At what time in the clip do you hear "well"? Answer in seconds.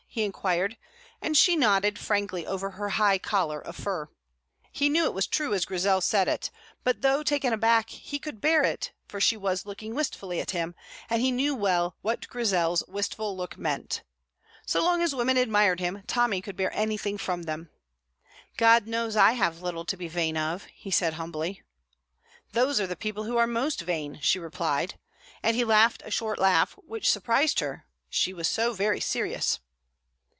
11.55-11.95